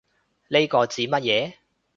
[0.47, 1.53] 呢個指乜嘢